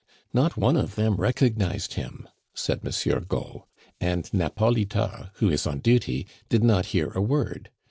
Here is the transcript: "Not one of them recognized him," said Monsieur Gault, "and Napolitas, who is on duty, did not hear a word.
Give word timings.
"Not 0.33 0.57
one 0.57 0.77
of 0.77 0.95
them 0.95 1.13
recognized 1.17 1.93
him," 1.93 2.27
said 2.55 2.83
Monsieur 2.83 3.19
Gault, 3.19 3.67
"and 3.99 4.27
Napolitas, 4.33 5.29
who 5.35 5.51
is 5.51 5.67
on 5.67 5.77
duty, 5.77 6.25
did 6.49 6.63
not 6.63 6.87
hear 6.87 7.11
a 7.11 7.21
word. 7.21 7.69